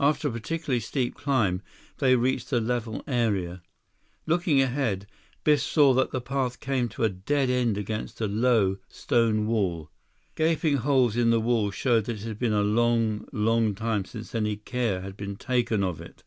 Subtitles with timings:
[0.00, 1.62] After a particularly steep climb,
[1.98, 3.62] they reached a level area.
[4.26, 5.06] Looking ahead,
[5.44, 9.92] Biff saw that the path came to a dead end against a low, stone wall.
[10.34, 14.34] Gaping holes in the wall showed that it had been a long, long time since
[14.34, 16.24] any care had been taken of it.